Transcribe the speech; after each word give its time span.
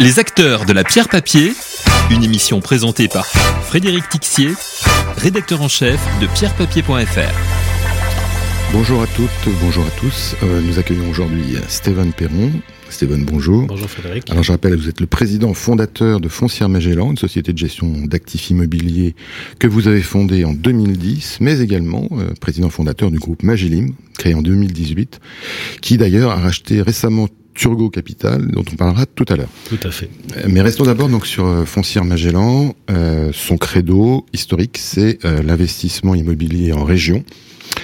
Les 0.00 0.18
acteurs 0.18 0.64
de 0.64 0.72
la 0.72 0.82
pierre 0.82 1.10
papier, 1.10 1.52
une 2.10 2.24
émission 2.24 2.60
présentée 2.60 3.06
par 3.06 3.26
Frédéric 3.26 4.08
Tixier, 4.08 4.52
rédacteur 5.18 5.60
en 5.60 5.68
chef 5.68 6.00
de 6.22 6.26
pierrepapier.fr. 6.26 7.34
Bonjour 8.72 9.02
à 9.02 9.06
toutes, 9.08 9.54
bonjour 9.60 9.84
à 9.84 9.90
tous. 9.90 10.36
Euh, 10.42 10.62
nous 10.62 10.78
accueillons 10.78 11.10
aujourd'hui 11.10 11.56
Stéphane 11.68 12.14
Perron. 12.14 12.50
Stéphane, 12.88 13.26
bonjour. 13.26 13.66
Bonjour 13.66 13.90
Frédéric. 13.90 14.30
Alors 14.30 14.42
je 14.42 14.52
rappelle, 14.52 14.74
vous 14.74 14.88
êtes 14.88 15.00
le 15.00 15.06
président 15.06 15.52
fondateur 15.52 16.18
de 16.18 16.30
Foncière 16.30 16.70
Magellan, 16.70 17.10
une 17.10 17.18
société 17.18 17.52
de 17.52 17.58
gestion 17.58 17.86
d'actifs 18.06 18.48
immobiliers 18.48 19.14
que 19.58 19.66
vous 19.66 19.86
avez 19.86 20.00
fondée 20.00 20.46
en 20.46 20.54
2010, 20.54 21.38
mais 21.40 21.60
également 21.60 22.08
euh, 22.12 22.30
président 22.40 22.70
fondateur 22.70 23.10
du 23.10 23.18
groupe 23.18 23.42
Magelim, 23.42 23.92
créé 24.16 24.32
en 24.32 24.40
2018, 24.40 25.20
qui 25.82 25.98
d'ailleurs 25.98 26.30
a 26.30 26.36
racheté 26.36 26.80
récemment 26.80 27.28
Turgo 27.60 27.90
Capital, 27.90 28.46
dont 28.46 28.64
on 28.72 28.74
parlera 28.74 29.04
tout 29.04 29.26
à 29.28 29.36
l'heure. 29.36 29.50
Tout 29.68 29.78
à 29.84 29.90
fait. 29.90 30.08
Mais 30.48 30.62
restons 30.62 30.84
d'abord 30.84 31.10
donc 31.10 31.26
sur 31.26 31.44
euh, 31.44 31.66
Foncière 31.66 32.06
Magellan. 32.06 32.74
Euh, 32.90 33.32
son 33.34 33.58
credo 33.58 34.24
historique, 34.32 34.78
c'est 34.78 35.22
euh, 35.26 35.42
l'investissement 35.42 36.14
immobilier 36.14 36.72
en 36.72 36.84
région. 36.84 37.22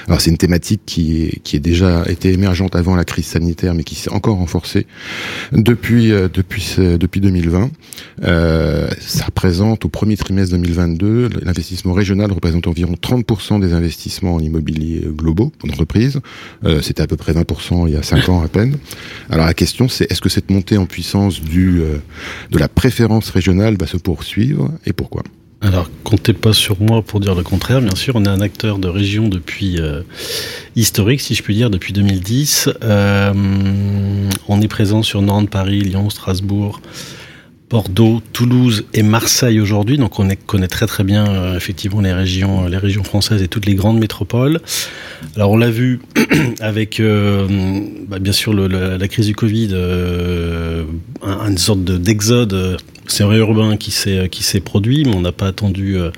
Alors 0.06 0.20
c'est 0.20 0.30
une 0.30 0.36
thématique 0.36 0.82
qui 0.86 1.22
est, 1.24 1.40
qui 1.42 1.56
est 1.56 1.60
déjà 1.60 2.04
été 2.08 2.32
émergente 2.32 2.76
avant 2.76 2.96
la 2.96 3.04
crise 3.04 3.26
sanitaire, 3.26 3.74
mais 3.74 3.84
qui 3.84 3.94
s'est 3.94 4.10
encore 4.10 4.36
renforcée 4.36 4.86
depuis 5.52 6.12
euh, 6.12 6.28
depuis 6.32 6.74
depuis 6.78 7.20
2020. 7.20 7.70
Euh, 8.24 8.88
ça 9.00 9.26
représente 9.26 9.84
au 9.84 9.88
premier 9.88 10.16
trimestre 10.16 10.52
2022, 10.56 11.30
l'investissement 11.42 11.92
régional 11.92 12.32
représente 12.32 12.66
environ 12.66 12.94
30% 13.00 13.60
des 13.60 13.72
investissements 13.72 14.34
en 14.34 14.40
immobilier 14.40 15.02
globaux 15.06 15.52
d'entreprise. 15.64 16.20
Euh, 16.64 16.80
C'était 16.82 17.02
à 17.02 17.06
peu 17.06 17.16
près 17.16 17.32
20% 17.32 17.88
il 17.88 17.94
y 17.94 17.96
a 17.96 18.02
5 18.02 18.28
ans 18.28 18.42
à 18.42 18.48
peine. 18.48 18.76
Alors 19.30 19.46
la 19.46 19.54
question 19.54 19.88
c'est 19.88 20.10
est-ce 20.10 20.20
que 20.20 20.28
cette 20.28 20.50
montée 20.50 20.76
en 20.78 20.86
puissance 20.86 21.40
du 21.40 21.80
euh, 21.80 21.98
de 22.50 22.58
la 22.58 22.68
préférence 22.68 23.30
régionale 23.30 23.76
va 23.78 23.86
se 23.86 23.96
poursuivre 23.96 24.70
et 24.84 24.92
pourquoi? 24.92 25.22
Alors, 25.62 25.90
comptez 26.04 26.32
pas 26.34 26.52
sur 26.52 26.80
moi 26.80 27.02
pour 27.02 27.18
dire 27.18 27.34
le 27.34 27.42
contraire. 27.42 27.80
Bien 27.80 27.94
sûr, 27.96 28.14
on 28.16 28.24
est 28.24 28.28
un 28.28 28.40
acteur 28.40 28.78
de 28.78 28.88
région 28.88 29.28
depuis 29.28 29.80
euh, 29.80 30.02
historique, 30.76 31.20
si 31.20 31.34
je 31.34 31.42
puis 31.42 31.54
dire, 31.54 31.70
depuis 31.70 31.92
2010. 31.92 32.68
Euh, 32.82 33.32
on 34.48 34.60
est 34.60 34.68
présent 34.68 35.02
sur 35.02 35.22
Nantes, 35.22 35.50
Paris, 35.50 35.80
Lyon, 35.80 36.10
Strasbourg. 36.10 36.80
Bordeaux, 37.68 38.22
Toulouse 38.32 38.84
et 38.94 39.02
Marseille 39.02 39.58
aujourd'hui, 39.58 39.98
donc 39.98 40.20
on 40.20 40.28
connaît 40.46 40.68
très 40.68 40.86
très 40.86 41.02
bien 41.02 41.26
euh, 41.26 41.56
effectivement 41.56 42.00
les 42.00 42.12
régions, 42.12 42.68
les 42.68 42.76
régions 42.78 43.02
françaises 43.02 43.42
et 43.42 43.48
toutes 43.48 43.66
les 43.66 43.74
grandes 43.74 43.98
métropoles. 43.98 44.60
Alors 45.34 45.50
on 45.50 45.56
l'a 45.56 45.68
vu 45.70 45.98
avec 46.60 47.00
euh, 47.00 47.48
bah, 48.06 48.20
bien 48.20 48.30
sûr 48.32 48.54
le- 48.54 48.68
la 48.96 49.08
crise 49.08 49.26
du 49.26 49.34
Covid, 49.34 49.70
euh, 49.72 50.84
un- 51.22 51.48
une 51.50 51.58
sorte 51.58 51.82
de- 51.82 51.96
d'exode 51.96 52.52
euh, 52.52 52.76
c'est 53.08 53.24
vrai 53.24 53.38
urbain 53.38 53.76
qui 53.76 53.90
s'est 53.90 54.28
qui 54.28 54.42
s'est 54.42 54.60
produit, 54.60 55.04
mais 55.04 55.14
on 55.14 55.20
n'a 55.20 55.32
pas 55.32 55.46
attendu 55.46 55.96
euh, 55.96 56.10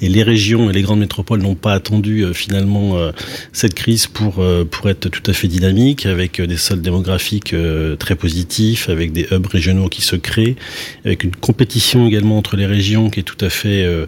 et 0.00 0.08
les 0.08 0.22
régions 0.22 0.70
et 0.70 0.72
les 0.72 0.82
grandes 0.82 1.00
métropoles 1.00 1.42
n'ont 1.42 1.54
pas 1.54 1.72
attendu 1.72 2.22
euh, 2.22 2.32
finalement 2.32 2.96
euh, 2.96 3.12
cette 3.52 3.74
crise 3.74 4.06
pour 4.06 4.38
euh, 4.38 4.64
pour 4.64 4.88
être 4.88 5.08
tout 5.08 5.30
à 5.30 5.32
fait 5.32 5.48
dynamique 5.48 6.06
avec 6.06 6.40
euh, 6.40 6.46
des 6.46 6.56
soldes 6.56 6.82
démographiques 6.82 7.52
euh, 7.54 7.96
très 7.96 8.14
positifs, 8.14 8.88
avec 8.88 9.12
des 9.12 9.26
hubs 9.30 9.46
régionaux 9.46 9.88
qui 9.88 10.02
se 10.02 10.16
créent, 10.16 10.56
avec 11.04 11.24
une 11.24 11.34
compétition 11.36 12.06
également 12.06 12.38
entre 12.38 12.56
les 12.56 12.66
régions 12.66 13.10
qui 13.10 13.20
est 13.20 13.22
tout 13.22 13.42
à 13.44 13.50
fait 13.50 13.84
euh, 13.84 14.06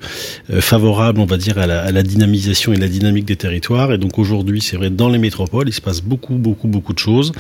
euh, 0.51 0.61
favorable, 0.61 1.21
on 1.21 1.27
va 1.27 1.37
dire, 1.37 1.59
à 1.59 1.67
la, 1.67 2.03
dynamisation 2.03 2.73
et 2.73 2.77
la 2.77 2.89
dynamique 2.89 3.25
des 3.25 3.37
territoires. 3.37 3.93
Et 3.93 3.98
donc 3.98 4.19
aujourd'hui, 4.19 4.61
c'est 4.61 4.77
vrai, 4.77 4.91
dans 4.91 5.09
les 5.09 5.19
métropoles, 5.19 5.69
il 5.69 5.73
se 5.73 5.81
passe 5.81 6.01
beaucoup, 6.03 6.35
beaucoup, 6.35 6.69
beaucoup 6.69 6.93
de 6.93 6.98
choses, 6.98 7.33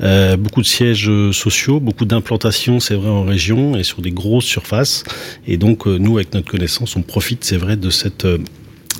Euh, 0.00 0.36
beaucoup 0.36 0.60
de 0.60 0.66
sièges 0.66 1.08
euh, 1.08 1.32
sociaux, 1.32 1.80
beaucoup 1.80 2.04
d'implantations, 2.04 2.80
c'est 2.80 2.94
vrai, 2.94 3.08
en 3.08 3.22
région 3.22 3.76
et 3.76 3.84
sur 3.84 4.02
des 4.02 4.10
grosses 4.34 4.46
surfaces. 4.46 5.04
Et 5.46 5.56
donc 5.56 5.86
euh, 5.86 5.98
nous, 5.98 6.16
avec 6.16 6.34
notre 6.34 6.50
connaissance, 6.50 6.96
on 6.96 7.02
profite, 7.02 7.44
c'est 7.44 7.56
vrai, 7.56 7.76
de 7.76 7.90
cette 7.90 8.24
euh, 8.24 8.38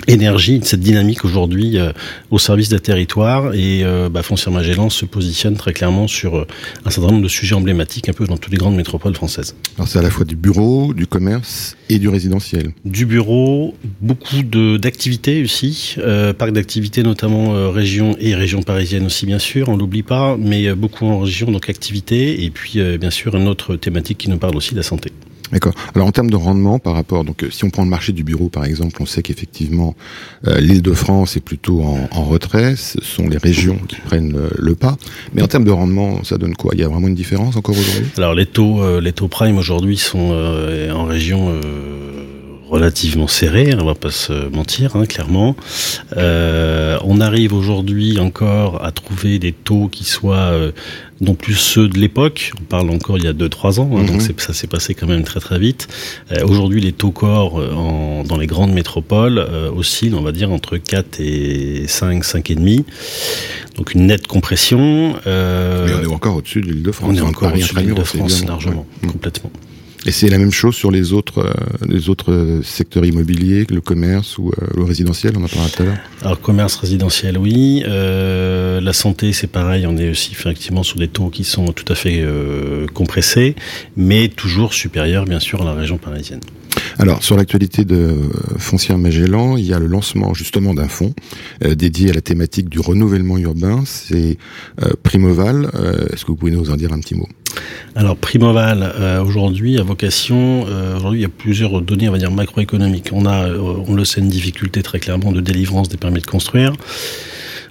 énergie, 0.06 0.58
de 0.58 0.64
cette 0.64 0.80
dynamique 0.80 1.24
aujourd'hui 1.24 1.78
euh, 1.78 1.92
au 2.30 2.38
service 2.38 2.68
des 2.68 2.80
territoires 2.80 3.54
et 3.54 3.82
euh, 3.84 4.08
bah, 4.08 4.22
Foncière 4.22 4.52
Magellan 4.52 4.90
se 4.90 5.04
positionne 5.04 5.56
très 5.56 5.72
clairement 5.72 6.08
sur 6.08 6.36
euh, 6.36 6.46
un 6.84 6.90
certain 6.90 7.10
nombre 7.10 7.22
de 7.22 7.28
sujets 7.28 7.54
emblématiques 7.54 8.08
un 8.08 8.12
peu 8.12 8.26
dans 8.26 8.36
toutes 8.36 8.52
les 8.52 8.58
grandes 8.58 8.76
métropoles 8.76 9.14
françaises. 9.14 9.54
Alors 9.76 9.88
c'est 9.88 9.98
à 9.98 10.02
la 10.02 10.10
fois 10.10 10.24
du 10.24 10.36
bureau, 10.36 10.92
du 10.94 11.06
commerce 11.06 11.76
et 11.88 11.98
du 11.98 12.08
résidentiel. 12.08 12.72
Du 12.84 13.06
bureau, 13.06 13.74
beaucoup 14.00 14.42
de 14.42 14.76
d'activités 14.76 15.42
aussi, 15.42 15.96
euh, 15.98 16.32
parc 16.32 16.52
d'activités 16.52 17.02
notamment 17.02 17.70
région 17.70 18.16
et 18.18 18.34
région 18.34 18.62
parisienne 18.62 19.06
aussi 19.06 19.26
bien 19.26 19.38
sûr, 19.38 19.68
on 19.68 19.76
l'oublie 19.76 20.02
pas, 20.02 20.36
mais 20.38 20.74
beaucoup 20.74 21.06
en 21.06 21.20
région 21.20 21.50
donc 21.50 21.68
activités 21.68 22.44
et 22.44 22.50
puis 22.50 22.78
bien 22.98 23.10
sûr 23.10 23.34
une 23.36 23.48
autre 23.48 23.76
thématique 23.76 24.18
qui 24.18 24.30
nous 24.30 24.38
parle 24.38 24.56
aussi 24.56 24.72
de 24.72 24.76
la 24.76 24.82
santé. 24.82 25.12
D'accord. 25.52 25.74
Alors 25.94 26.08
en 26.08 26.12
termes 26.12 26.30
de 26.30 26.36
rendement 26.36 26.78
par 26.78 26.94
rapport, 26.94 27.22
donc 27.22 27.44
euh, 27.44 27.50
si 27.50 27.64
on 27.64 27.70
prend 27.70 27.84
le 27.84 27.90
marché 27.90 28.12
du 28.12 28.24
bureau 28.24 28.48
par 28.48 28.64
exemple, 28.64 28.96
on 29.00 29.06
sait 29.06 29.22
qu'effectivement 29.22 29.94
euh, 30.46 30.58
l'Île-de-France 30.58 31.36
est 31.36 31.40
plutôt 31.40 31.82
en, 31.82 32.08
en 32.10 32.24
retrait, 32.24 32.76
ce 32.76 32.98
sont 33.02 33.28
les 33.28 33.36
régions 33.36 33.78
qui 33.86 33.96
prennent 33.96 34.36
le, 34.56 34.74
pas. 34.74 34.96
Mais 35.34 35.42
en 35.42 35.46
termes 35.46 35.64
de 35.64 35.70
rendement, 35.70 36.24
ça 36.24 36.38
donne 36.38 36.56
quoi? 36.56 36.72
Il 36.74 36.80
y 36.80 36.82
a 36.82 36.88
vraiment 36.88 37.08
une 37.08 37.14
différence 37.14 37.56
encore 37.56 37.76
aujourd'hui? 37.76 38.06
Alors 38.16 38.34
les 38.34 38.46
taux, 38.46 38.82
euh, 38.82 39.00
les 39.00 39.12
taux 39.12 39.28
prime 39.28 39.58
aujourd'hui 39.58 39.96
sont 39.96 40.30
euh, 40.32 40.90
en 40.90 41.04
région 41.04 41.50
euh, 41.50 41.93
relativement 42.74 43.28
serrés, 43.28 43.72
on 43.80 43.84
va 43.84 43.94
pas 43.94 44.10
se 44.10 44.32
mentir, 44.48 44.96
hein, 44.96 45.06
clairement. 45.06 45.54
Euh, 46.16 46.98
on 47.04 47.20
arrive 47.20 47.54
aujourd'hui 47.54 48.18
encore 48.18 48.84
à 48.84 48.90
trouver 48.90 49.38
des 49.38 49.52
taux 49.52 49.86
qui 49.88 50.02
soient 50.04 50.50
euh, 50.52 50.72
non 51.20 51.34
plus 51.34 51.54
ceux 51.54 51.88
de 51.88 51.98
l'époque. 51.98 52.50
On 52.60 52.64
parle 52.64 52.90
encore 52.90 53.16
il 53.16 53.24
y 53.24 53.28
a 53.28 53.32
2-3 53.32 53.78
ans, 53.80 53.90
hein, 53.94 54.00
Mhm. 54.02 54.06
donc 54.06 54.22
c'est- 54.22 54.40
ça 54.40 54.52
s'est 54.52 54.66
passé 54.66 54.94
quand 54.94 55.06
même 55.06 55.22
très 55.22 55.38
très 55.38 55.58
vite. 55.60 55.86
Euh, 56.32 56.44
aujourd'hui, 56.46 56.80
les 56.80 56.92
taux 56.92 57.12
corps 57.12 57.54
en- 57.56 58.24
dans 58.24 58.36
les 58.38 58.48
grandes 58.48 58.72
métropoles 58.72 59.38
oscillent, 59.76 60.14
on 60.14 60.22
va 60.22 60.32
dire, 60.32 60.50
entre 60.50 60.76
4 60.76 61.20
et 61.20 61.84
5, 61.86 62.24
5,5. 62.24 62.84
Donc 63.76 63.94
une 63.94 64.06
nette 64.06 64.26
compression. 64.26 65.14
Mais 65.24 65.94
on 65.94 66.02
est 66.02 66.06
encore 66.06 66.36
au-dessus 66.36 66.60
de 66.60 66.66
l'Île-de-France. 66.72 67.08
on 67.10 67.14
est 67.14 67.20
hein, 67.20 67.24
encore 67.24 67.52
au-dessus 67.52 67.72
de 67.74 67.78
intramuros, 67.80 68.04
France 68.04 68.32
évidemment. 68.32 68.48
largement, 68.52 68.86
Ouais. 69.02 69.08
complètement. 69.08 69.50
Et 70.06 70.12
c'est 70.12 70.28
la 70.28 70.36
même 70.38 70.52
chose 70.52 70.74
sur 70.74 70.90
les 70.90 71.14
autres, 71.14 71.38
euh, 71.38 71.52
les 71.88 72.10
autres 72.10 72.30
euh, 72.30 72.62
secteurs 72.62 73.06
immobiliers, 73.06 73.66
le 73.70 73.80
commerce 73.80 74.36
ou 74.36 74.48
euh, 74.50 74.66
le 74.76 74.84
résidentiel, 74.84 75.32
on 75.36 75.44
en 75.44 75.48
parlera 75.48 75.70
tout 75.70 75.82
à 75.82 75.86
l'heure. 75.86 75.96
Alors 76.22 76.40
commerce 76.40 76.76
résidentiel, 76.76 77.38
oui. 77.38 77.82
Euh, 77.86 78.82
la 78.82 78.92
santé, 78.92 79.32
c'est 79.32 79.46
pareil. 79.46 79.86
On 79.86 79.96
est 79.96 80.10
aussi 80.10 80.32
effectivement 80.32 80.82
sur 80.82 80.98
des 80.98 81.08
taux 81.08 81.30
qui 81.30 81.44
sont 81.44 81.66
tout 81.72 81.90
à 81.90 81.94
fait 81.94 82.20
euh, 82.20 82.86
compressés, 82.86 83.56
mais 83.96 84.28
toujours 84.28 84.74
supérieurs, 84.74 85.24
bien 85.24 85.40
sûr, 85.40 85.62
à 85.62 85.64
la 85.64 85.72
région 85.72 85.96
parisienne. 85.96 86.40
Alors, 86.98 87.24
sur 87.24 87.36
l'actualité 87.36 87.84
de 87.84 88.14
Foncière 88.58 88.98
Magellan, 88.98 89.56
il 89.56 89.64
y 89.64 89.72
a 89.72 89.78
le 89.78 89.86
lancement 89.86 90.34
justement 90.34 90.74
d'un 90.74 90.88
fonds 90.88 91.14
euh, 91.64 91.74
dédié 91.74 92.10
à 92.10 92.12
la 92.12 92.20
thématique 92.20 92.68
du 92.68 92.78
renouvellement 92.78 93.38
urbain. 93.38 93.82
C'est 93.86 94.38
euh, 94.82 94.90
Primoval. 95.02 95.70
Euh, 95.74 96.06
Est-ce 96.12 96.24
que 96.24 96.30
vous 96.30 96.36
pouvez 96.36 96.52
nous 96.52 96.70
en 96.70 96.76
dire 96.76 96.92
un 96.92 97.00
petit 97.00 97.14
mot? 97.14 97.28
Alors 97.96 98.16
Primoval, 98.16 98.82
euh, 98.82 99.22
aujourd'hui, 99.22 99.78
a 99.78 99.82
vocation. 99.82 100.66
euh, 100.68 100.96
aujourd'hui, 100.96 101.20
il 101.20 101.22
y 101.22 101.26
a 101.26 101.30
plusieurs 101.30 101.80
données, 101.80 102.08
on 102.08 102.12
va 102.12 102.18
dire 102.18 102.30
macroéconomiques. 102.30 103.10
On 103.12 103.26
a, 103.26 103.48
euh, 103.48 103.84
on 103.86 103.94
le 103.94 104.04
sait, 104.04 104.20
une 104.20 104.28
difficulté 104.28 104.82
très 104.82 104.98
clairement 104.98 105.32
de 105.32 105.40
délivrance 105.40 105.88
des 105.88 105.96
permis 105.96 106.20
de 106.20 106.26
construire. 106.26 106.72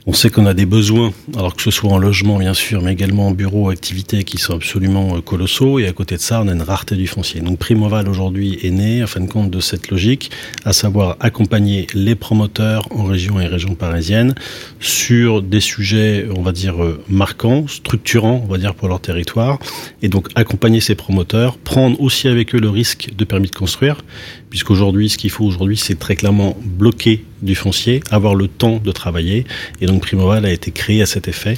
On 0.06 0.12
sait 0.12 0.30
qu'on 0.30 0.46
a 0.46 0.54
des 0.54 0.66
besoins, 0.66 1.14
alors 1.34 1.56
que 1.56 1.62
ce 1.62 1.72
soit 1.72 1.90
en 1.90 1.98
logement 1.98 2.38
bien 2.38 2.54
sûr, 2.54 2.82
mais 2.82 2.92
également 2.92 3.28
en 3.28 3.32
bureau, 3.32 3.70
activités 3.70 4.26
qui 4.26 4.38
sont 4.38 4.54
absolument 4.54 5.16
euh, 5.16 5.22
colossaux. 5.22 5.80
Et 5.80 5.88
à 5.88 5.94
côté 5.94 6.16
de 6.16 6.20
ça, 6.20 6.42
on 6.42 6.50
a 6.50 6.52
une 6.52 6.62
rareté 6.62 6.98
du 6.98 7.08
foncier. 7.08 7.40
Donc 7.40 7.58
Primoval 7.58 8.10
aujourd'hui 8.10 8.60
est 8.64 8.72
né, 8.72 9.02
en 9.02 9.08
fin 9.08 9.22
de 9.22 9.30
compte, 9.30 9.50
de 9.50 9.62
cette 9.62 9.90
logique, 9.90 10.30
à 10.66 10.74
savoir 10.74 11.16
accompagner 11.22 11.88
les 11.94 12.16
promoteurs 12.16 12.86
en 12.92 13.06
région 13.06 13.40
et 13.40 13.48
région 13.48 13.76
parisienne 13.76 14.36
sur 14.82 15.42
des 15.42 15.62
sujets, 15.62 16.28
on 16.36 16.42
va 16.42 16.52
dire, 16.52 16.84
euh, 16.84 17.02
marquants, 17.08 17.66
structurants, 17.70 18.44
on 18.44 18.52
va 18.52 18.58
dire, 18.58 18.76
pour 18.76 18.90
leur 18.90 19.00
territoire. 19.00 19.58
Et 20.02 20.10
donc 20.10 20.28
accompagner 20.36 20.82
ces 20.82 20.96
promoteurs, 20.96 21.58
prendre 21.58 22.02
aussi 22.02 22.28
avec 22.28 22.54
eux 22.56 22.60
le 22.60 22.70
risque 22.70 23.12
de 23.16 23.24
permis 23.24 23.48
de 23.48 23.56
construire, 23.56 24.04
puisqu'aujourd'hui, 24.50 25.08
ce 25.08 25.18
qu'il 25.18 25.30
faut 25.30 25.46
aujourd'hui, 25.46 25.78
c'est 25.78 25.98
très 25.98 26.18
clairement 26.18 26.58
bloquer 26.62 27.24
du 27.44 27.56
foncier, 27.56 28.02
avoir 28.10 28.36
le 28.36 28.48
temps 28.48 28.80
de 28.84 28.92
travailler. 28.92 29.46
Et 29.82 29.86
donc 29.86 30.02
Primoval 30.02 30.46
a 30.46 30.52
été 30.52 30.72
créé 30.72 31.02
à 31.02 31.06
cet 31.06 31.28
effet. 31.28 31.58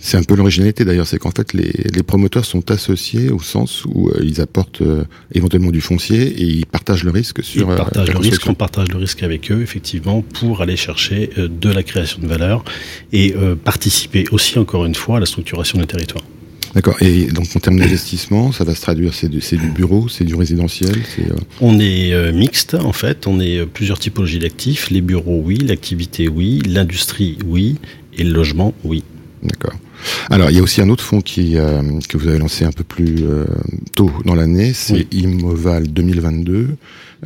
C'est 0.00 0.16
un 0.16 0.22
peu 0.22 0.36
l'originalité 0.36 0.84
d'ailleurs, 0.84 1.08
c'est 1.08 1.18
qu'en 1.18 1.32
fait 1.32 1.52
les, 1.52 1.72
les 1.92 2.02
promoteurs 2.04 2.44
sont 2.44 2.70
associés 2.70 3.30
au 3.30 3.40
sens 3.40 3.84
où 3.84 4.08
euh, 4.08 4.20
ils 4.22 4.40
apportent 4.40 4.80
euh, 4.80 5.02
éventuellement 5.34 5.72
du 5.72 5.80
foncier 5.80 6.22
et 6.22 6.44
ils 6.44 6.66
partagent 6.66 7.02
le 7.02 7.10
risque 7.10 7.38
Ils 7.38 7.44
sur 7.44 7.70
euh, 7.70 7.76
partagent 7.76 8.06
la 8.06 8.12
le 8.12 8.20
risque, 8.20 8.46
on 8.46 8.54
partage 8.54 8.88
le 8.88 8.98
risque 8.98 9.24
avec 9.24 9.50
eux, 9.50 9.60
effectivement, 9.60 10.22
pour 10.22 10.62
aller 10.62 10.76
chercher 10.76 11.30
de 11.36 11.68
la 11.68 11.82
création 11.82 12.20
de 12.22 12.28
valeur 12.28 12.64
et 13.12 13.34
participer 13.64 14.24
aussi, 14.30 14.58
encore 14.58 14.86
une 14.86 14.94
fois, 14.94 15.16
à 15.16 15.20
la 15.20 15.26
structuration 15.26 15.78
des 15.78 15.86
territoires. 15.86 16.24
D'accord. 16.74 16.96
Et 17.00 17.26
donc 17.26 17.46
en 17.56 17.60
termes 17.60 17.78
d'investissement, 17.78 18.52
ça 18.52 18.64
va 18.64 18.74
se 18.74 18.80
traduire, 18.80 19.14
c'est 19.14 19.28
du, 19.28 19.38
du 19.38 19.70
bureau, 19.70 20.08
c'est 20.08 20.24
du 20.24 20.34
résidentiel, 20.34 20.96
euh, 21.20 21.34
On 21.60 21.78
est 21.78 22.12
euh, 22.12 22.32
mixte, 22.32 22.74
en 22.74 22.92
fait, 22.92 23.26
on 23.26 23.40
est 23.40 23.58
euh, 23.58 23.66
plusieurs 23.66 23.98
typologies 23.98 24.38
d'actifs. 24.38 24.90
Les 24.90 25.00
bureaux, 25.00 25.42
oui, 25.44 25.58
l'activité, 25.58 26.28
oui, 26.28 26.60
l'industrie, 26.66 27.38
oui, 27.46 27.76
et 28.16 28.24
le 28.24 28.32
logement, 28.32 28.74
oui. 28.84 29.02
d'accord. 29.42 29.74
Alors, 30.30 30.50
il 30.50 30.56
y 30.56 30.60
a 30.60 30.62
aussi 30.62 30.80
un 30.80 30.88
autre 30.88 31.04
fonds 31.04 31.20
qui, 31.20 31.54
que 31.54 32.16
vous 32.16 32.28
avez 32.28 32.38
lancé 32.38 32.64
un 32.64 32.72
peu 32.72 32.84
plus 32.84 33.24
tôt 33.94 34.10
dans 34.24 34.34
l'année, 34.34 34.72
c'est 34.72 35.06
Immoval 35.12 35.88
2022. 35.88 36.76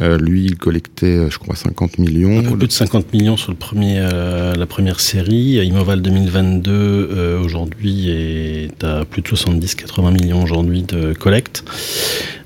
Euh, 0.00 0.16
lui, 0.16 0.46
il 0.46 0.56
collectait, 0.56 1.30
je 1.30 1.38
crois, 1.38 1.54
50 1.54 1.98
millions. 1.98 2.38
Un 2.38 2.42
peu 2.42 2.56
plus 2.56 2.68
de 2.68 2.72
50 2.72 3.12
millions 3.12 3.36
sur 3.36 3.50
le 3.50 3.58
premier, 3.58 3.98
euh, 3.98 4.54
la 4.54 4.66
première 4.66 5.00
série. 5.00 5.64
Imoval 5.66 6.00
2022, 6.00 6.72
euh, 6.72 7.42
aujourd'hui, 7.42 8.08
est 8.08 8.84
à 8.84 9.04
plus 9.04 9.20
de 9.20 9.28
70-80 9.28 10.12
millions 10.12 10.42
aujourd'hui 10.42 10.82
de 10.82 11.12
collecte 11.12 11.64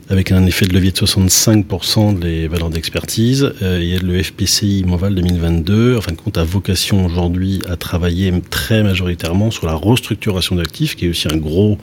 avec 0.09 0.31
un 0.31 0.47
effet 0.47 0.67
de 0.67 0.73
levier 0.73 0.93
de 0.93 0.97
65% 0.97 2.19
des 2.19 2.47
valeurs 2.47 2.71
d'expertise. 2.71 3.53
Euh, 3.63 3.81
il 3.83 3.89
y 3.89 3.97
a 3.97 3.99
le 3.99 4.23
FPCI 4.23 4.85
Moval 4.87 5.15
2022, 5.17 5.97
en 5.97 6.01
fin 6.01 6.13
de 6.13 6.17
compte, 6.17 6.39
a 6.39 6.45
vocation 6.45 7.05
aujourd'hui 7.05 7.61
à 7.69 7.77
travailler 7.77 8.33
très 8.49 8.83
majoritairement 8.85 9.51
sur 9.51 9.67
la 9.67 9.75
restructuration 9.75 10.57
d'actifs, 10.57 10.95
qui 10.95 11.07
est 11.07 11.09
aussi 11.09 11.27
un 11.31 11.37
gros 11.37 11.79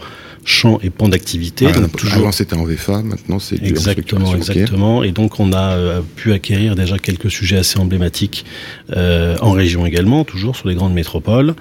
champ 0.45 0.79
et 0.83 0.89
pan 0.89 1.07
d'activité. 1.07 1.67
Ah, 1.69 1.79
toujours... 1.97 2.19
Avant 2.19 2.31
c'était 2.31 2.55
en 2.55 2.63
VFA, 2.63 3.01
maintenant 3.01 3.39
c'est 3.39 3.61
du 3.61 3.69
Exactement, 3.69 4.35
exactement. 4.35 5.03
Et 5.03 5.11
donc 5.11 5.39
on 5.39 5.53
a 5.53 5.73
euh, 5.73 6.01
pu 6.15 6.33
acquérir 6.33 6.75
déjà 6.75 6.99
quelques 6.99 7.31
sujets 7.31 7.57
assez 7.57 7.79
emblématiques 7.79 8.45
euh, 8.95 9.37
en 9.41 9.51
région 9.51 9.85
également, 9.85 10.23
toujours 10.23 10.55
sur 10.55 10.67
les 10.67 10.75
grandes 10.75 10.93
métropoles, 10.93 11.55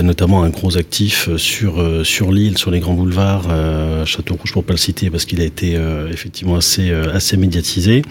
notamment 0.00 0.42
un 0.42 0.50
gros 0.50 0.76
actif 0.76 1.28
sur 1.36 2.04
sur 2.04 2.32
l'île, 2.32 2.58
sur 2.58 2.70
les 2.70 2.80
grands 2.80 2.94
boulevards, 2.94 4.06
Château 4.06 4.36
Rouge 4.36 4.52
pour 4.52 4.64
pas 4.64 4.74
le 4.74 4.78
citer 4.78 5.10
parce 5.10 5.24
qu'il 5.24 5.40
a 5.40 5.44
été 5.44 5.76
effectivement 6.10 6.56
assez 6.56 6.90
assez 6.90 7.36
médiatisé. 7.36 8.02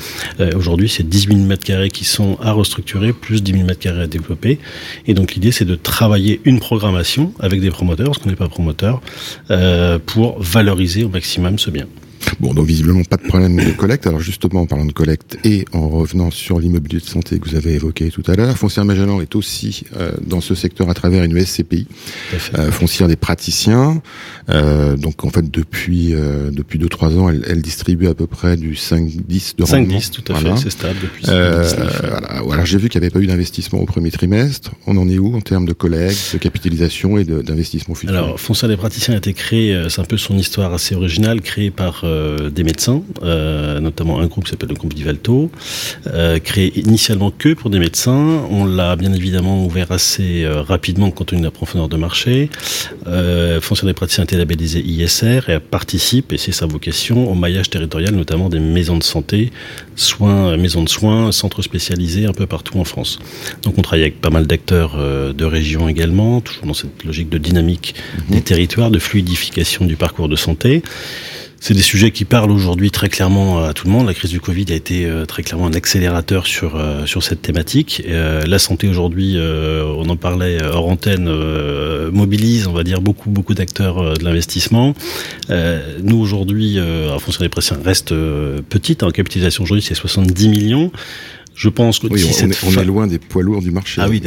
Aujourd'hui, 0.55 0.89
c'est 0.89 1.07
10 1.07 1.27
000 1.27 1.39
mètres 1.39 1.63
carrés 1.63 1.89
qui 1.89 2.05
sont 2.05 2.37
à 2.41 2.51
restructurer, 2.51 3.13
plus 3.13 3.43
10 3.43 3.51
000 3.51 3.63
mètres 3.65 3.79
carrés 3.79 4.03
à 4.03 4.07
développer. 4.07 4.59
Et 5.07 5.13
donc 5.13 5.33
l'idée, 5.33 5.51
c'est 5.51 5.65
de 5.65 5.75
travailler 5.75 6.41
une 6.45 6.59
programmation 6.59 7.33
avec 7.39 7.61
des 7.61 7.69
promoteurs, 7.69 8.07
parce 8.07 8.17
qu'on 8.17 8.29
n'est 8.29 8.35
pas 8.35 8.49
promoteur. 8.49 9.01
Euh, 9.51 9.63
euh, 9.73 9.99
pour 10.05 10.41
valoriser 10.41 11.03
au 11.03 11.09
maximum 11.09 11.57
ce 11.57 11.69
bien. 11.69 11.87
Bon, 12.39 12.53
donc 12.53 12.65
visiblement 12.65 13.03
pas 13.03 13.17
de 13.17 13.27
problème 13.27 13.55
de 13.55 13.71
collecte. 13.71 14.07
Alors 14.07 14.19
justement, 14.19 14.61
en 14.61 14.65
parlant 14.65 14.85
de 14.85 14.91
collecte 14.91 15.37
et 15.43 15.65
en 15.73 15.89
revenant 15.89 16.31
sur 16.31 16.59
l'immobilier 16.59 16.99
de 16.99 17.05
santé 17.05 17.39
que 17.39 17.49
vous 17.49 17.55
avez 17.55 17.73
évoqué 17.73 18.09
tout 18.09 18.23
à 18.27 18.35
l'heure, 18.35 18.57
Foncière 18.57 18.85
Magellan 18.85 19.21
est 19.21 19.35
aussi 19.35 19.83
euh, 19.95 20.11
dans 20.25 20.41
ce 20.41 20.55
secteur 20.55 20.89
à 20.89 20.93
travers 20.93 21.23
une 21.23 21.39
SCPI, 21.39 21.87
euh, 22.57 22.71
Foncière 22.71 23.07
des 23.07 23.15
praticiens. 23.15 24.01
Euh, 24.49 24.97
donc 24.97 25.23
en 25.23 25.29
fait, 25.29 25.49
depuis 25.49 26.13
euh, 26.13 26.51
depuis 26.51 26.79
deux 26.79 26.89
trois 26.89 27.17
ans, 27.17 27.29
elle, 27.29 27.43
elle, 27.47 27.61
distribue 27.61 28.07
à 28.07 28.13
peu 28.13 28.27
près 28.27 28.57
du 28.57 28.73
5-10 28.73 29.57
de 29.57 29.63
rendement. 29.63 29.97
5-10, 29.97 30.11
tout 30.11 30.33
à 30.33 30.35
fait, 30.35 30.57
c'est 30.57 30.69
stable 30.69 30.99
depuis 31.01 31.23
euh, 31.29 31.63
voilà. 32.01 32.27
Alors 32.27 32.65
j'ai 32.65 32.77
vu 32.77 32.89
qu'il 32.89 32.99
n'y 32.99 33.05
avait 33.05 33.13
pas 33.13 33.19
eu 33.19 33.27
d'investissement 33.27 33.79
au 33.79 33.85
premier 33.85 34.11
trimestre. 34.11 34.71
On 34.85 34.97
en 34.97 35.07
est 35.07 35.17
où 35.17 35.35
en 35.35 35.41
termes 35.41 35.65
de 35.65 35.73
collecte, 35.73 36.33
de 36.33 36.37
capitalisation 36.37 37.17
et 37.17 37.23
d'investissement 37.23 37.95
futur? 37.95 38.15
Alors 38.15 38.39
Foncière 38.39 38.69
des 38.69 38.77
praticiens 38.77 39.13
a 39.13 39.17
été 39.17 39.33
créé, 39.33 39.87
c'est 39.89 40.01
un 40.01 40.05
peu 40.05 40.17
son 40.17 40.37
histoire 40.37 40.73
assez 40.73 40.95
originale, 40.95 41.41
créée 41.41 41.71
par 41.71 42.03
euh, 42.13 42.49
des 42.49 42.63
médecins, 42.63 43.01
euh, 43.23 43.79
notamment 43.79 44.19
un 44.19 44.27
groupe 44.27 44.45
qui 44.45 44.51
s'appelle 44.51 44.69
le 44.69 44.75
groupe 44.75 44.93
Divalto, 44.93 45.51
euh, 46.07 46.39
créé 46.39 46.79
initialement 46.79 47.31
que 47.31 47.53
pour 47.53 47.69
des 47.69 47.79
médecins. 47.79 48.43
On 48.49 48.65
l'a 48.65 48.95
bien 48.95 49.13
évidemment 49.13 49.65
ouvert 49.65 49.91
assez 49.91 50.45
rapidement 50.47 51.11
compte 51.11 51.27
tenu 51.27 51.41
de 51.41 51.45
la 51.45 51.51
profondeur 51.51 51.89
de 51.89 51.97
marché. 51.97 52.49
Euh, 53.07 53.61
Fonction 53.61 53.87
des 53.87 53.93
praticiens 53.93 54.23
a 54.23 54.25
été 54.25 54.37
labellisé 54.37 54.79
ISR 54.79 55.49
et 55.49 55.59
participe, 55.59 56.33
et 56.33 56.37
c'est 56.37 56.51
sa 56.51 56.65
vocation, 56.65 57.29
au 57.29 57.35
maillage 57.35 57.69
territorial, 57.69 58.13
notamment 58.15 58.49
des 58.49 58.59
maisons 58.59 58.97
de 58.97 59.03
santé, 59.03 59.51
soins, 59.95 60.57
maisons 60.57 60.83
de 60.83 60.89
soins, 60.89 61.31
centres 61.31 61.61
spécialisés 61.61 62.25
un 62.25 62.33
peu 62.33 62.45
partout 62.45 62.79
en 62.79 62.83
France. 62.83 63.19
Donc 63.63 63.77
on 63.77 63.81
travaille 63.81 64.03
avec 64.03 64.21
pas 64.21 64.29
mal 64.29 64.47
d'acteurs 64.47 64.97
de 65.33 65.45
région 65.45 65.87
également, 65.87 66.41
toujours 66.41 66.65
dans 66.65 66.73
cette 66.73 67.03
logique 67.03 67.29
de 67.29 67.37
dynamique 67.37 67.95
des 68.29 68.37
mhm. 68.37 68.43
territoires, 68.43 68.91
de 68.91 68.99
fluidification 68.99 69.85
du 69.85 69.95
parcours 69.95 70.29
de 70.29 70.35
santé. 70.35 70.83
C'est 71.65 71.73
des 71.73 71.81
sujets 71.81 72.11
qui 72.11 72.25
parlent 72.25 72.51
aujourd'hui 72.51 72.91
très 72.91 73.07
clairement 73.07 73.63
à 73.63 73.73
tout 73.73 73.87
le 73.87 73.93
monde. 73.93 74.05
La 74.05 74.13
crise 74.13 74.31
du 74.31 74.41
Covid 74.41 74.65
a 74.67 74.73
été 74.73 75.05
euh, 75.05 75.25
très 75.25 75.43
clairement 75.43 75.67
un 75.67 75.73
accélérateur 75.73 76.45
sur 76.45 76.75
euh, 76.75 77.05
sur 77.05 77.23
cette 77.23 77.41
thématique. 77.41 78.03
Euh, 78.05 78.45
la 78.45 78.59
santé 78.59 78.89
aujourd'hui, 78.89 79.37
on 79.39 80.09
en 80.09 80.17
parlait 80.17 80.61
hors 80.61 80.89
antenne, 80.89 81.29
mobilise, 82.11 82.67
on 82.67 82.73
va 82.73 82.83
dire 82.83 82.99
beaucoup 82.99 83.29
beaucoup 83.29 83.53
d'acteurs 83.53 84.17
de 84.17 84.25
l'investissement. 84.25 84.93
nous 85.49 86.17
aujourd'hui, 86.17 86.81
en 86.81 87.19
fonction 87.19 87.45
des 87.45 87.49
pressions, 87.49 87.77
reste 87.81 88.13
petite. 88.67 89.01
En 89.03 89.11
capitalisation 89.11 89.63
aujourd'hui, 89.63 89.85
c'est 89.87 89.95
70 89.95 90.49
millions. 90.49 90.91
Je 91.55 91.69
pense 91.69 91.99
que 91.99 92.07
oui, 92.07 92.25
on, 92.25 92.79
est, 92.81 92.85
loin 92.85 93.05
des 93.05 93.19
poids 93.19 93.43
lourds 93.43 93.61
du 93.61 93.71
marché. 93.71 94.01
Ah 94.03 94.09
oui, 94.09 94.21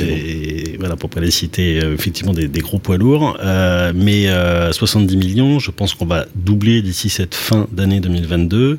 voilà, 0.78 0.96
pour 0.96 1.10
pas 1.10 1.20
les 1.20 1.32
citer, 1.32 1.82
euh, 1.82 1.94
effectivement 1.94 2.32
des, 2.32 2.46
des, 2.46 2.60
gros 2.60 2.78
poids 2.78 2.98
lourds. 2.98 3.36
Euh, 3.42 3.92
mais 3.94 4.28
euh, 4.28 4.72
70 4.72 5.16
millions, 5.16 5.58
je 5.58 5.70
pense 5.70 5.94
qu'on 5.94 6.06
va 6.06 6.26
doubler 6.36 6.82
d'ici 6.82 7.08
cette 7.08 7.34
fin 7.34 7.66
d'année 7.72 8.00
2022. 8.00 8.78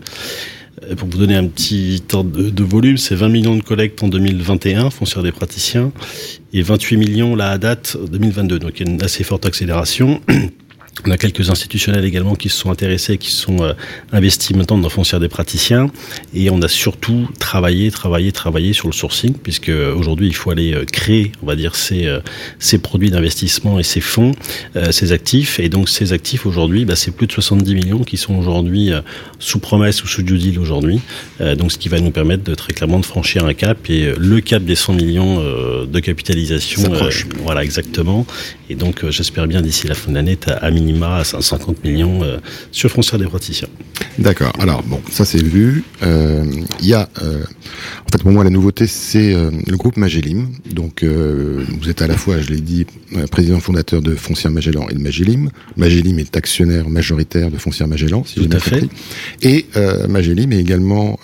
Euh, 0.83 0.95
pour 0.95 1.09
vous 1.09 1.17
donner 1.17 1.35
un 1.35 1.47
petit 1.47 2.01
temps 2.07 2.23
de, 2.23 2.49
de 2.49 2.63
volume, 2.63 2.97
c'est 2.97 3.15
20 3.15 3.29
millions 3.29 3.55
de 3.55 3.63
collectes 3.63 4.01
en 4.01 4.07
2021, 4.07 4.91
foncière 4.91 5.23
des 5.23 5.31
praticiens, 5.31 5.91
et 6.53 6.61
28 6.61 6.97
millions 6.97 7.35
là 7.35 7.51
à 7.51 7.57
date 7.57 7.97
2022. 8.11 8.59
Donc 8.59 8.79
il 8.79 8.85
y 8.85 8.89
a 8.89 8.93
une 8.93 9.03
assez 9.03 9.23
forte 9.23 9.45
accélération. 9.45 10.21
On 11.05 11.11
a 11.11 11.17
quelques 11.17 11.49
institutionnels 11.49 12.05
également 12.05 12.35
qui 12.35 12.49
se 12.49 12.57
sont 12.57 12.71
intéressés, 12.71 13.17
qui 13.17 13.31
se 13.31 13.41
sont 13.41 13.61
euh, 13.61 13.73
investis 14.11 14.55
maintenant 14.55 14.77
dans 14.77 14.89
foncière 14.89 15.19
des 15.19 15.27
praticiens. 15.27 15.91
Et 16.33 16.49
on 16.49 16.61
a 16.61 16.67
surtout 16.67 17.27
travaillé, 17.39 17.91
travaillé, 17.91 18.31
travaillé 18.31 18.73
sur 18.73 18.87
le 18.87 18.93
sourcing, 18.93 19.33
puisque 19.33 19.69
euh, 19.69 19.93
aujourd'hui 19.93 20.27
il 20.27 20.35
faut 20.35 20.49
aller 20.49 20.73
euh, 20.73 20.85
créer, 20.85 21.31
on 21.43 21.45
va 21.45 21.55
dire, 21.55 21.75
ces, 21.75 22.07
ces 22.59 22.79
produits 22.79 23.11
d'investissement 23.11 23.79
et 23.79 23.83
ces 23.83 24.01
fonds, 24.01 24.31
ces 24.91 25.11
actifs. 25.11 25.59
Et 25.59 25.69
donc 25.69 25.89
ces 25.89 26.13
actifs 26.13 26.45
aujourd'hui, 26.45 26.85
bah, 26.85 26.95
c'est 26.95 27.11
plus 27.11 27.27
de 27.27 27.31
70 27.31 27.75
millions 27.75 28.03
qui 28.03 28.17
sont 28.17 28.35
aujourd'hui 28.35 28.91
sous 29.39 29.59
promesse 29.59 30.03
ou 30.03 30.07
sous 30.07 30.23
due 30.23 30.37
deal 30.37 30.59
aujourd'hui. 30.59 31.01
donc 31.39 31.71
ce 31.71 31.77
qui 31.77 31.89
va 31.89 31.99
nous 31.99 32.11
permettre 32.11 32.43
de 32.43 32.55
très 32.55 32.73
clairement 32.73 32.99
de 32.99 33.05
franchir 33.05 33.45
un 33.45 33.53
cap 33.53 33.89
et 33.89 34.13
le 34.17 34.41
cap 34.41 34.63
des 34.63 34.75
100 34.75 34.93
millions 34.93 35.43
de 35.85 35.99
capitalisation. 35.99 36.81
voilà 37.43 37.63
exactement. 37.63 38.25
Et 38.69 38.75
donc 38.75 39.09
j'espère 39.09 39.47
bien 39.47 39.61
d'ici 39.61 39.87
la 39.87 39.95
fin 39.95 40.11
de 40.11 40.15
l'année 40.15 40.37
à 40.47 40.71
minimum 40.71 40.86
minima 40.87 41.17
à 41.17 41.23
50 41.23 41.83
millions 41.83 42.23
euh, 42.23 42.37
sur 42.71 42.89
Foncière 42.89 43.19
des 43.19 43.25
praticiens. 43.25 43.67
D'accord. 44.19 44.53
Alors 44.59 44.83
bon, 44.83 45.01
ça 45.11 45.25
c'est 45.25 45.41
vu. 45.41 45.83
Euh, 46.03 46.45
il 46.81 46.87
y 46.87 46.93
a, 46.93 47.09
euh, 47.21 47.43
en 47.43 48.09
fait, 48.11 48.21
pour 48.21 48.31
moi, 48.31 48.43
la 48.43 48.49
nouveauté, 48.49 48.87
c'est 48.87 49.33
le 49.33 49.77
groupe 49.77 49.97
Magellim. 49.97 50.47
Donc, 50.71 51.03
vous 51.03 51.89
êtes 51.89 52.01
à 52.01 52.07
la 52.07 52.15
fois, 52.15 52.39
je 52.39 52.49
l'ai 52.49 52.61
dit, 52.61 52.85
président 53.31 53.59
fondateur 53.59 54.01
de 54.01 54.15
Foncière 54.15 54.51
Magellan 54.51 54.87
et 54.89 54.93
de 54.93 54.99
Magellim. 54.99 55.49
Magellim 55.75 56.19
est 56.19 56.37
actionnaire 56.37 56.89
majoritaire 56.89 57.51
de 57.51 57.57
Foncière 57.57 57.87
Magellan, 57.87 58.23
si 58.25 58.41
j'ai 58.41 58.47
bien 58.47 58.59
compris. 58.59 58.89
Et 59.41 59.65
Magellim 60.07 60.53
est 60.53 60.59
également 60.59 61.19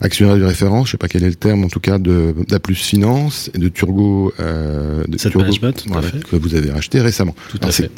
actionnaire 0.00 0.36
de 0.36 0.44
référence, 0.44 0.86
je 0.86 0.92
sais 0.92 0.98
pas 0.98 1.08
quel 1.08 1.22
est 1.24 1.28
le 1.28 1.34
terme, 1.34 1.64
en 1.64 1.68
tout 1.68 1.80
cas, 1.80 1.98
de 1.98 2.34
d'Aplus 2.48 2.76
Finance 2.76 3.50
et 3.54 3.58
de 3.58 3.68
Turgo, 3.68 4.32
de 4.38 5.16
Turgo 5.16 5.40
Management, 5.40 5.84
que 6.30 6.36
vous 6.36 6.54
avez 6.54 6.70
racheté 6.70 7.00
récemment. 7.00 7.34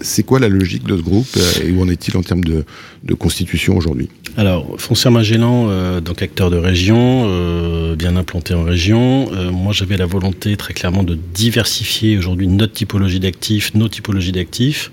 C'est 0.02 0.24
quoi 0.24 0.40
la 0.40 0.48
logique 0.48 0.71
de 0.78 0.96
ce 0.96 1.02
groupe 1.02 1.26
euh, 1.36 1.66
et 1.66 1.70
où 1.70 1.82
en 1.82 1.88
est-il 1.88 2.16
en 2.16 2.22
termes 2.22 2.44
de, 2.44 2.64
constitution 3.18 3.76
aujourd'hui? 3.76 4.08
Alors, 4.36 4.74
Foncière 4.78 5.12
Magellan, 5.12 5.66
euh, 5.68 6.00
donc 6.00 6.22
acteur 6.22 6.50
de 6.50 6.56
région, 6.56 7.26
euh, 7.26 7.94
bien 7.94 8.16
implanté 8.16 8.54
en 8.54 8.62
région. 8.62 9.30
moi, 9.52 9.72
j'avais 9.72 9.96
la 9.96 10.06
volonté 10.06 10.56
très 10.56 10.72
clairement 10.72 11.02
de 11.02 11.18
diversifier 11.34 12.16
aujourd'hui 12.16 12.48
notre 12.48 12.72
typologie 12.72 13.20
d'actifs, 13.20 13.74
nos 13.74 13.88
typologies 13.88 14.32
d'actifs, 14.32 14.90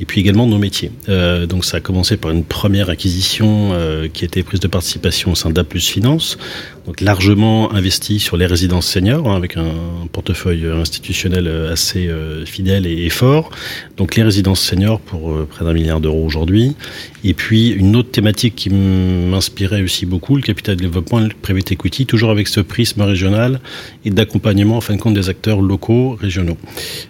et 0.00 0.06
puis 0.06 0.20
également 0.20 0.46
nos 0.46 0.58
métiers. 0.58 0.90
Euh, 1.08 1.46
donc 1.46 1.64
ça 1.64 1.76
a 1.76 1.80
commencé 1.80 2.16
par 2.16 2.30
une 2.30 2.42
première 2.42 2.88
acquisition 2.88 3.70
euh, 3.72 4.08
qui 4.08 4.24
était 4.24 4.42
prise 4.42 4.60
de 4.60 4.66
participation 4.66 5.32
au 5.32 5.34
sein 5.34 5.50
d'Aplus 5.50 5.80
Finance, 5.80 6.38
donc 6.86 7.02
largement 7.02 7.72
investi 7.72 8.18
sur 8.18 8.38
les 8.38 8.46
résidences 8.46 8.86
seniors, 8.86 9.30
hein, 9.30 9.36
avec 9.36 9.58
un 9.58 9.72
portefeuille 10.10 10.66
institutionnel 10.66 11.46
assez 11.70 12.08
euh, 12.08 12.46
fidèle 12.46 12.86
et, 12.86 13.10
fort. 13.10 13.50
Donc 13.96 14.14
les 14.14 14.22
résidences 14.22 14.60
seniors 14.60 15.00
pour 15.00 15.46
près 15.46 15.64
d'un 15.64 15.72
milliard 15.72 16.00
d'euros 16.00 16.24
aujourd'hui. 16.24 16.76
Et 17.24 17.34
puis 17.34 17.68
une 17.68 17.96
autre 17.96 18.12
thématique 18.12 18.54
qui 18.54 18.70
m'inspirait 18.70 19.82
aussi 19.82 20.06
beaucoup, 20.06 20.36
le 20.36 20.42
capital 20.42 20.76
de 20.76 20.82
développement 20.82 21.18
le 21.18 21.28
private 21.42 21.72
equity, 21.72 22.06
toujours 22.06 22.30
avec 22.30 22.46
ce 22.46 22.60
prisme 22.60 23.02
régional 23.02 23.60
et 24.04 24.10
d'accompagnement 24.10 24.76
en 24.76 24.80
fin 24.80 24.94
de 24.94 25.00
compte 25.00 25.14
des 25.14 25.28
acteurs 25.28 25.60
locaux, 25.60 26.16
régionaux. 26.20 26.56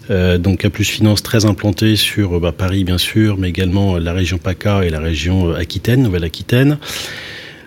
Donc 0.09 0.64
Aplus 0.64 0.85
Finance 0.85 1.23
très 1.23 1.44
implanté 1.44 1.97
sur 1.97 2.40
bah, 2.40 2.52
Paris 2.52 2.80
bien 2.85 2.99
sûr, 2.99 3.37
mais 3.39 3.49
également 3.49 3.99
la 3.99 4.13
région 4.13 4.39
PACA 4.39 4.85
et 4.85 4.91
la 4.91 5.01
région 5.01 5.55
Aquitaine, 5.55 6.03
Nouvelle-Aquitaine 6.03 6.79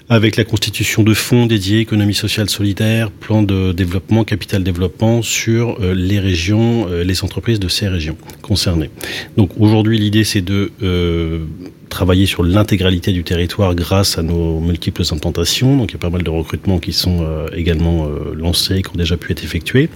avec 0.09 0.35
la 0.35 0.43
constitution 0.43 1.03
de 1.03 1.13
fonds 1.13 1.45
dédiés, 1.45 1.79
économie 1.79 2.13
sociale 2.13 2.49
solidaire, 2.49 3.09
plan 3.09 3.41
de 3.41 3.71
développement, 3.71 4.23
capital 4.23 4.63
développement 4.63 5.21
sur 5.21 5.77
euh, 5.81 5.93
les 5.93 6.19
régions, 6.19 6.87
euh, 6.89 7.03
les 7.03 7.23
entreprises 7.23 7.59
de 7.59 7.67
ces 7.67 7.87
régions 7.87 8.17
concernées. 8.41 8.89
Donc 9.37 9.51
aujourd'hui, 9.59 9.97
l'idée 9.97 10.23
c'est 10.23 10.41
de 10.41 10.71
euh, 10.83 11.45
travailler 11.93 12.25
sur 12.25 12.43
l'intégralité 12.43 13.11
du 13.11 13.23
territoire 13.23 13.75
grâce 13.75 14.17
à 14.17 14.23
nos 14.23 14.59
multiples 14.59 15.03
implantations. 15.11 15.77
Donc 15.77 15.91
il 15.91 15.93
y 15.93 15.95
a 15.97 15.99
pas 15.99 16.09
mal 16.09 16.23
de 16.23 16.29
recrutements 16.29 16.79
qui 16.79 16.91
sont 16.91 17.19
euh, 17.21 17.47
également 17.55 18.07
euh, 18.07 18.33
lancés, 18.35 18.81
qui 18.81 18.89
ont 18.89 18.97
déjà 18.97 19.15
pu 19.15 19.31
être 19.31 19.43
effectués. 19.43 19.89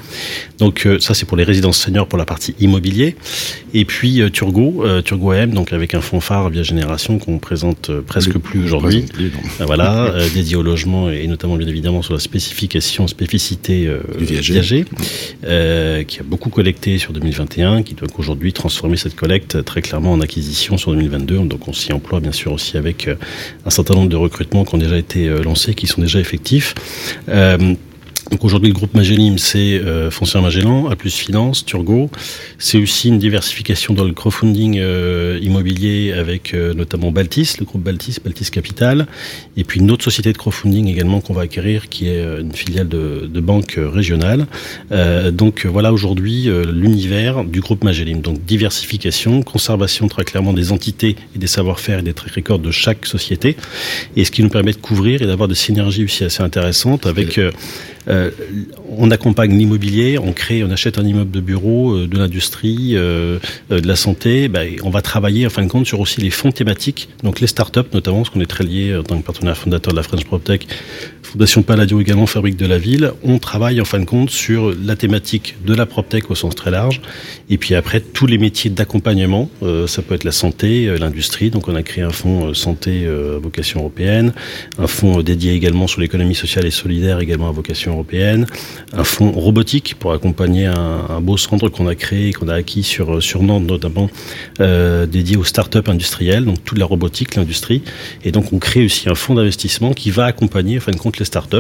Donc 0.60 0.86
euh, 0.86 1.00
ça 1.00 1.16
c'est 1.16 1.26
pour 1.26 1.38
les 1.38 1.44
résidences 1.44 1.80
seniors 1.80 2.08
pour 2.08 2.20
la 2.20 2.26
partie 2.26 2.54
immobilier. 2.60 3.16
Et 3.74 3.84
puis 3.84 4.22
Turgo, 4.32 4.86
Turgo 5.04 5.34
M, 5.34 5.52
donc 5.52 5.74
avec 5.74 5.96
un 5.96 6.02
fonds 6.02 6.22
phare 6.22 6.50
via 6.50 6.64
génération 6.64 7.18
qu'on 7.18 7.40
présente 7.40 7.92
presque 8.02 8.38
plus 8.38 8.64
aujourd'hui. 8.64 9.06
Voilà, 9.60 10.14
dédié 10.34 10.56
au 10.56 10.64
logement 10.64 11.10
et 11.10 11.28
notamment 11.28 11.58
bien 11.58 11.68
évidemment 11.68 12.02
sur 12.02 12.14
la 12.14 12.20
spécification, 12.20 13.08
spécificité 13.08 13.90
du 14.18 14.26
viager, 14.26 14.86
qui 15.42 16.20
a 16.20 16.24
beaucoup 16.24 16.50
collecté 16.50 16.98
sur 16.98 17.12
2021, 17.14 17.84
qui 17.84 17.94
doit 17.94 18.08
aujourd'hui 18.18 18.54
transformer 18.54 18.98
cette 18.98 19.16
collecte 19.16 19.64
très 19.66 19.82
clairement 19.82 20.14
en 20.14 20.22
acquisition 20.22 20.78
sur 20.78 20.92
2022. 20.92 21.40
Donc 21.40 21.68
on 21.68 21.74
s'y 21.74 21.87
emploie 21.94 22.20
bien 22.20 22.32
sûr 22.32 22.52
aussi 22.52 22.78
avec 22.78 23.10
un 23.66 23.70
certain 23.70 23.94
nombre 23.96 24.10
de 24.10 24.16
recrutements 24.16 24.66
qui 24.66 24.76
ont 24.76 24.78
déjà 24.78 24.98
été 24.98 25.28
lancés, 25.44 25.74
qui 25.74 25.88
sont 25.88 26.02
déjà 26.02 26.20
effectifs. 26.20 26.76
Euh, 28.26 28.30
donc 28.38 28.44
aujourd'hui, 28.46 28.70
le 28.70 28.76
groupe 28.76 28.94
Magellim, 28.94 29.38
c'est 29.38 29.80
euh, 29.80 30.12
Foncière 30.12 30.44
Magellan, 30.44 30.90
A 30.90 30.96
plus 30.96 31.16
Finance, 31.16 31.66
Turgo. 31.66 32.10
C'est 32.60 32.78
aussi 32.78 33.08
une 33.08 33.20
diversification 33.20 33.94
dans 33.94 34.04
le 34.04 34.14
crowdfunding 34.14 34.78
euh, 34.80 35.40
immobilier 35.42 36.14
avec 36.14 36.54
euh, 36.54 36.74
notamment 36.74 37.12
Baltis, 37.12 37.56
le 37.60 37.66
groupe 37.66 37.82
Baltis, 37.82 38.18
Baltis 38.24 38.52
Capital, 38.52 39.08
et 39.56 39.64
puis 39.64 39.80
une 39.80 39.90
autre 39.92 40.04
société 40.04 40.34
de 40.34 40.38
crowdfunding 40.38 40.88
également 40.88 41.22
qu'on 41.22 41.34
va 41.34 41.44
acquérir, 41.44 41.90
qui 41.90 42.10
est 42.10 42.24
une 42.40 42.54
filiale 42.54 42.88
de, 42.88 43.28
de 43.32 43.40
banque 43.40 43.80
régionale. 43.80 44.46
donc 45.32 45.66
voilà 45.66 45.94
aujourd'hui 45.94 46.50
l'univers 46.72 47.44
du 47.44 47.62
groupe 47.62 47.84
Magellim. 47.84 48.22
Donc 48.22 48.44
diversification, 48.46 49.42
conservation 49.42 50.08
très 50.08 50.24
clairement 50.24 50.54
des 50.54 50.72
entités 50.72 51.16
et 51.36 51.40
des 51.40 51.48
savoir-faire 51.48 52.00
et 52.00 52.02
des 52.04 52.14
track 52.14 52.36
records 52.36 52.60
de 52.60 52.72
chaque 52.72 53.06
société, 53.06 53.58
et 54.16 54.26
ce 54.26 54.32
qui 54.32 54.44
nous 54.44 54.50
permet 54.50 54.74
de 54.74 54.78
couvrir 54.78 55.22
et 55.22 55.26
d'avoir 55.26 55.48
des 55.48 55.56
synergies 55.56 56.04
aussi 56.04 56.24
assez 56.24 56.44
intéressantes 56.44 57.06
avec 57.06 57.40
euh, 58.10 58.32
on 58.98 59.12
accompagne 59.12 59.58
l'immobilier, 59.58 60.18
on 60.18 60.34
crée, 60.34 60.64
on 60.64 60.72
achète 60.72 60.98
un 60.98 61.06
immeuble 61.06 61.32
de 61.32 61.42
bureau, 61.42 61.94
euh, 61.94 62.08
de 62.08 62.18
l'industrie, 62.18 62.92
euh, 62.94 63.40
de 63.70 63.88
la 63.88 63.96
santé. 63.96 64.48
Bah, 64.48 64.62
on 64.84 64.90
va 64.90 65.02
travailler 65.02 65.46
en 65.46 65.50
fin 65.50 65.64
de 65.64 65.68
compte 65.68 65.86
sur 65.86 66.00
aussi 66.00 66.22
les 66.22 66.30
fonds 66.30 66.52
thématiques, 66.52 67.10
donc 67.24 67.40
les 67.40 67.48
startups 67.48 67.80
notamment, 67.94 68.18
parce 68.18 68.30
qu'on 68.30 68.42
est 68.42 68.46
très 68.46 68.64
lié 68.64 68.96
en 68.96 69.04
tant 69.04 69.18
que 69.20 69.26
partenaire 69.26 69.58
fondateur 69.58 69.92
de 69.92 69.98
la 69.98 70.04
French 70.04 70.26
PropTech 70.26 70.68
Fondation 71.22 71.62
Palladio 71.62 72.00
également, 72.00 72.26
Fabrique 72.26 72.56
de 72.56 72.66
la 72.66 72.78
Ville, 72.78 73.12
on 73.22 73.38
travaille 73.38 73.82
en 73.82 73.86
fin 73.86 74.00
de 74.00 74.06
compte 74.06 74.30
sur 74.30 74.74
la 74.82 74.96
thématique 74.96 75.58
de 75.66 75.74
la 75.74 75.86
PropTech 75.86 76.32
au 76.32 76.36
sens 76.36 76.56
très 76.56 76.72
large, 76.72 77.02
et 77.50 77.58
puis 77.58 77.76
après 77.76 78.00
tous 78.00 78.28
les 78.28 78.38
métiers 78.38 78.70
d'accompagnement, 78.70 79.50
ça 79.88 80.02
peut 80.02 80.16
être 80.16 80.24
la 80.24 80.32
santé, 80.32 80.98
l'industrie, 80.98 81.50
donc 81.50 81.68
on 81.68 81.76
a 81.76 81.84
créé 81.84 82.06
un 82.06 82.12
fonds 82.12 82.54
santé 82.54 83.06
à 83.08 83.40
vocation 83.40 83.82
européenne, 83.82 84.32
un 84.80 84.88
fonds 84.88 85.22
dédié 85.22 85.52
également 85.52 85.88
sur 85.88 86.00
l'économie 86.00 86.36
sociale 86.36 86.66
et 86.66 86.72
solidaire 86.72 87.20
également 87.20 87.50
à 87.50 87.52
vocation 87.52 87.97
européenne, 87.98 88.46
un 88.94 89.04
fonds 89.04 89.32
robotique 89.32 89.96
pour 90.00 90.14
accompagner 90.14 90.66
un, 90.66 91.22
beau 91.22 91.38
centre 91.38 91.70
qu'on 91.70 91.88
a 91.88 91.96
créé, 91.96 92.34
qu'on 92.34 92.48
a 92.48 92.56
acquis 92.56 92.84
sur, 92.84 93.22
sur 93.22 93.44
Nantes 93.44 93.66
notamment, 93.66 94.10
dédié 94.60 95.38
aux 95.38 95.44
startups 95.44 95.88
industrielles, 95.88 96.46
donc 96.46 96.64
toute 96.64 96.78
la 96.78 96.86
robotique, 96.86 97.36
l'industrie, 97.36 97.82
et 98.24 98.32
donc 98.32 98.54
on 98.54 98.60
crée 98.60 98.86
aussi 98.86 99.10
un 99.10 99.16
fonds 99.16 99.36
d'investissement 99.36 99.94
qui 99.94 100.12
va 100.12 100.26
accompagner 100.26 100.78
en 100.78 100.82
fin 100.82 100.92
de 100.92 100.98
compte 100.98 101.20
les 101.20 101.26
startups 101.26 101.58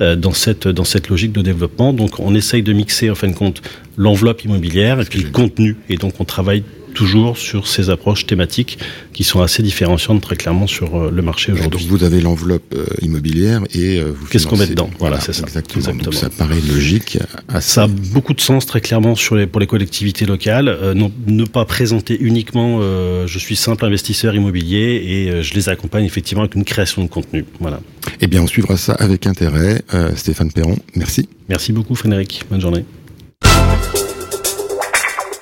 euh, 0.00 0.16
dans 0.16 0.32
cette 0.32 0.68
dans 0.68 0.84
cette 0.84 1.08
logique 1.08 1.32
de 1.32 1.42
développement. 1.42 1.92
Donc 1.92 2.18
on 2.18 2.34
essaye 2.34 2.62
de 2.62 2.72
mixer 2.72 3.10
en 3.10 3.14
fin 3.14 3.28
de 3.28 3.34
compte 3.34 3.62
l'enveloppe 3.96 4.44
immobilière 4.44 5.00
et 5.00 5.04
puis 5.04 5.22
le 5.22 5.30
contenu. 5.30 5.76
Et 5.88 5.96
donc 5.96 6.14
on 6.20 6.24
travaille 6.24 6.64
toujours 6.94 7.36
sur 7.36 7.66
ces 7.66 7.90
approches 7.90 8.26
thématiques 8.26 8.78
qui 9.12 9.24
sont 9.24 9.40
assez 9.40 9.62
différenciantes 9.62 10.22
très 10.22 10.36
clairement 10.36 10.66
sur 10.66 10.96
euh, 10.96 11.10
le 11.10 11.22
marché 11.22 11.52
aujourd'hui. 11.52 11.80
Donc 11.80 11.88
vous 11.88 12.04
avez 12.04 12.20
l'enveloppe 12.20 12.74
euh, 12.74 12.86
immobilière 13.00 13.62
et 13.74 14.00
vous 14.00 14.26
qu'est-ce 14.26 14.46
qu'on 14.46 14.56
met 14.56 14.66
dedans? 14.66 14.90
Voilà, 14.98 15.20
c'est 15.20 15.32
ça. 15.32 15.42
Exactement. 15.42 15.94
Donc 15.94 16.14
ça 16.14 16.30
paraît 16.30 16.60
logique. 16.60 17.18
Ça 17.60 17.84
a 17.84 17.86
beaucoup 17.86 18.34
de 18.34 18.40
sens 18.40 18.66
très 18.66 18.80
clairement 18.80 19.14
sur 19.14 19.36
les, 19.36 19.46
pour 19.46 19.60
les 19.60 19.66
collectivités 19.66 20.26
locales. 20.26 20.92
non, 20.94 21.10
ne 21.26 21.44
pas 21.44 21.64
présenter 21.64 22.16
uniquement 22.20 22.80
je 23.26 23.38
suis 23.38 23.56
simple 23.56 23.84
investisseur 23.84 24.34
immobilier 24.34 25.02
et 25.04 25.42
je 25.42 25.54
les 25.54 25.68
accompagne 25.68 26.04
effectivement 26.04 26.42
avec 26.42 26.54
une 26.54 26.64
création 26.64 27.02
de 27.02 27.08
contenu. 27.08 27.44
Voilà. 27.60 27.80
Eh 28.20 28.26
bien, 28.26 28.42
on 28.42 28.46
suivra 28.46 28.76
ça 28.76 28.92
avec 28.94 29.26
intérêt. 29.26 29.82
Euh, 29.94 30.14
Stéphane 30.16 30.50
Perron, 30.52 30.76
merci. 30.94 31.28
Merci 31.48 31.72
beaucoup, 31.72 31.94
Frédéric. 31.94 32.44
Bonne 32.50 32.60
journée. 32.60 32.84